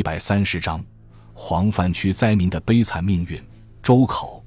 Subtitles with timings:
[0.00, 0.82] 一百三十章：
[1.34, 3.38] 黄泛区灾民的悲惨命运。
[3.82, 4.42] 周口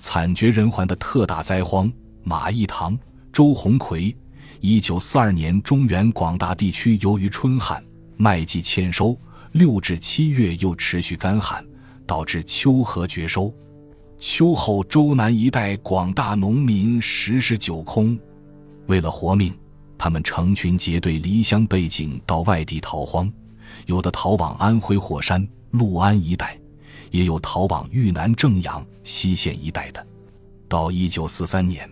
[0.00, 1.88] 惨绝人寰的特大灾荒。
[2.24, 2.98] 马义堂、
[3.32, 4.12] 周鸿逵。
[4.60, 7.80] 一九四二年，中原广大地区由于春旱，
[8.16, 9.16] 麦季欠收，
[9.52, 11.64] 六至七月又持续干旱，
[12.04, 13.54] 导致秋禾绝收。
[14.18, 18.18] 秋后，周南一带广大农民十室九空。
[18.88, 19.56] 为了活命，
[19.96, 23.32] 他们成群结队离乡背井到外地逃荒，
[23.86, 26.58] 有的逃往安徽霍山、六安一带，
[27.10, 30.06] 也有逃往豫南正阳、西县一带的。
[30.68, 31.88] 到一九四三年，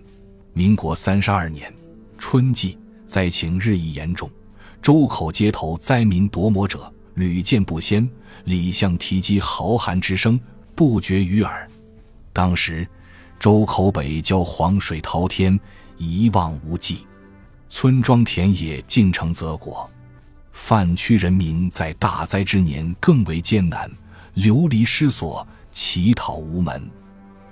[0.53, 1.73] 民国三十二年
[2.19, 4.31] 春季，灾情日益严重，
[4.83, 8.09] 周口街头灾民夺魔者屡见不鲜，
[8.45, 10.39] 李相提及豪寒之声
[10.75, 11.69] 不绝于耳。
[12.33, 12.87] 当时，
[13.39, 15.59] 周口北郊黄水滔天。
[15.97, 17.07] 一望无际，
[17.69, 19.89] 村庄田野尽成泽国。
[20.55, 23.91] 泛区人民在大灾之年更为艰难，
[24.35, 26.89] 流离失所，乞讨无门。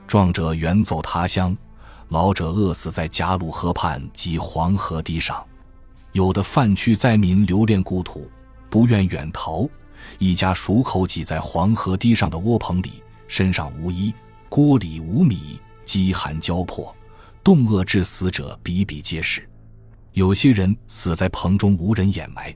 [0.06, 1.54] 壮者远走他乡，
[2.08, 5.44] 老者饿死在贾鲁河畔及黄河堤上。
[6.12, 8.30] 有的泛区灾民留恋故土，
[8.70, 9.68] 不愿远逃，
[10.18, 14.14] 一家数口挤在黄河堤上的窝棚里，身上无衣，
[14.48, 16.94] 锅里无米，饥寒交迫。
[17.42, 19.46] 冻饿致死者比比皆是，
[20.12, 22.54] 有些人死在棚中无人掩埋，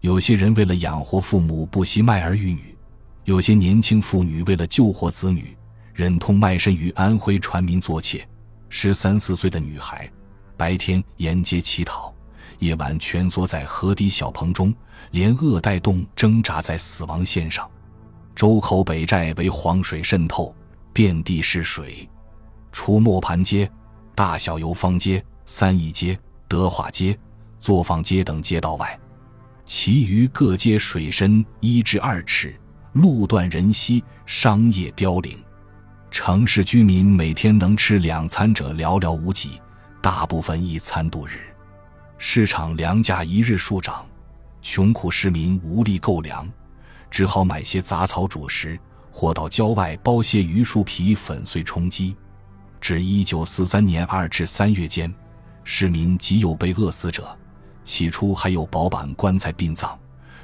[0.00, 2.76] 有些人为了养活父母不惜卖儿育女，
[3.24, 5.56] 有些年轻妇女为了救活子女，
[5.94, 8.26] 忍痛卖身于安徽船民做妾。
[8.68, 10.08] 十三四岁的女孩，
[10.56, 12.12] 白天沿街乞讨，
[12.58, 14.74] 夜晚蜷缩在河堤小棚中，
[15.12, 17.68] 连饿带冻，挣扎在死亡线上。
[18.34, 20.54] 周口北寨为黄水渗透，
[20.92, 22.08] 遍地是水，
[22.70, 23.70] 除磨盘街。
[24.14, 27.18] 大小油坊街、三义街、德化街、
[27.60, 28.98] 作坊街等街道外，
[29.66, 32.54] 其余各街水深一至二尺，
[32.92, 35.36] 路断人稀，商业凋零。
[36.08, 39.60] 城市居民每天能吃两餐者寥寥无几，
[40.00, 41.40] 大部分一餐度日。
[42.16, 44.06] 市场粮价一日数涨，
[44.62, 46.48] 穷苦市民无力购粮，
[47.10, 48.78] 只好买些杂草煮食，
[49.10, 52.16] 或到郊外剥些榆树皮粉碎充饥。
[52.80, 55.12] 至一九四三年二至三月间，
[55.64, 57.36] 市民极有被饿死者。
[57.86, 59.96] 起初还有薄板棺材殡葬，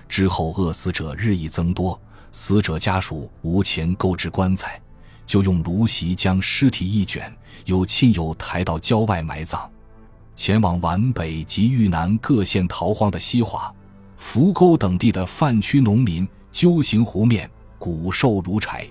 [0.08, 4.80] 之后饿死者日益增多，死者家属无钱购置棺材，
[5.26, 9.68] 就用芦席将尸体一卷，由亲友抬到郊外埋葬。
[10.36, 13.74] 前往皖北及豫南各县逃荒的西华、
[14.16, 18.88] 扶沟等地的泛区农民，揪行湖面，骨瘦如柴。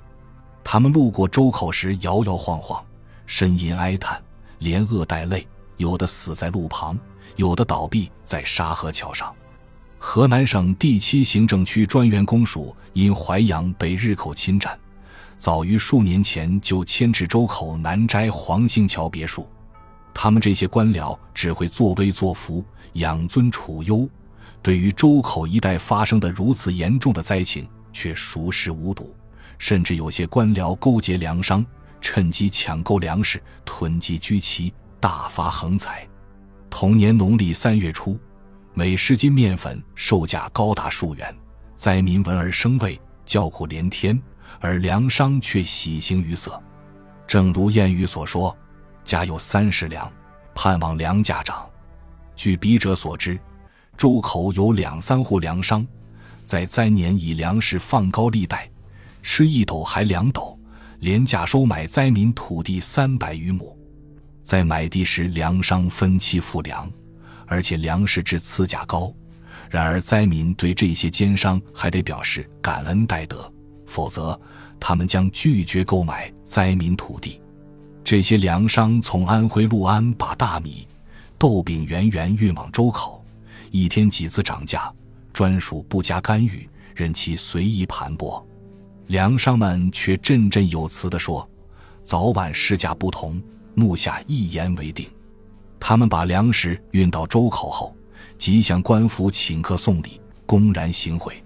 [0.62, 2.84] 他们路过周口时，摇摇晃晃。
[3.30, 4.22] 呻吟哀叹，
[4.60, 5.48] 连饿带累，
[5.78, 7.00] 有的死在路旁，
[7.36, 9.34] 有的倒闭在沙河桥上。
[9.98, 14.78] 河南省第七行政区专员公署因淮阳被日寇侵占，
[15.38, 19.48] 早于数年前就迁至周口南斋黄兴桥别墅。
[20.14, 24.10] 他们这些官僚只会作威作福，养尊处优，
[24.62, 29.16] 对于周口一带发生的如此严重的灾情却熟视无睹，
[29.58, 31.66] 甚至有些官僚勾结粮商。
[32.02, 36.08] 趁机抢购粮食，囤积居奇，大发横财。
[36.72, 38.18] 同年农历三月初，
[38.74, 41.36] 每十斤面粉售价高达数元，
[41.76, 44.20] 灾民闻而生畏，叫苦连天，
[44.60, 46.60] 而粮商却喜形于色。
[47.28, 48.58] 正如谚语所说
[49.04, 50.12] ：“家有三十两，
[50.56, 51.70] 盼望粮价涨。”
[52.36, 53.38] 据笔者所知，
[53.98, 55.86] 周口有两三户粮商，
[56.44, 58.68] 在灾年以粮食放高利贷，
[59.22, 60.58] 吃一斗还两斗。
[61.00, 63.78] 廉价收买灾民土地三百余亩，
[64.52, 66.92] 在买地时粮商分期付粮，
[67.46, 69.10] 而且粮食之次价高。
[69.70, 73.50] 然而灾民对这些奸商还得表示感恩戴德，
[73.86, 74.38] 否则
[74.78, 77.40] 他们将拒绝购买灾民土地。
[78.04, 80.86] 这些粮商从安徽六安把大米、
[81.38, 83.24] 豆饼源源运往周口，
[83.70, 84.92] 一天几次涨价，
[85.32, 88.44] 专属不加干预，任其随意盘剥。
[89.08, 91.50] 粮商们却振振有词地说
[92.04, 93.42] ：“早晚市价不同，
[93.76, 95.10] 目下一言为定。”
[95.80, 97.96] 他们把粮食运到周口后，
[98.38, 101.44] 即向官府请客送礼，公然行贿。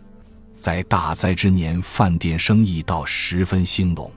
[0.60, 4.12] 在大灾之年，饭店生意倒十分兴隆。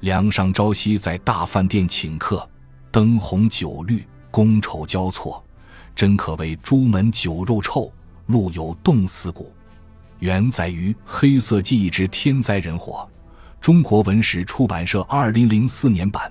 [0.00, 2.48] 梁上朝夕在大饭店请客，
[2.90, 5.44] 灯红酒绿，觥筹交错，
[5.94, 7.92] 真可谓朱门酒肉臭，
[8.26, 9.52] 路有冻死骨。
[10.20, 13.08] 原载于《黑色记忆之天灾人祸》，
[13.60, 16.30] 中国文史出版社二零零四年版。